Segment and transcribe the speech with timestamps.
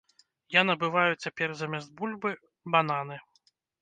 [0.53, 2.31] Я набываю цяпер замест бульбы
[2.77, 3.19] бананы!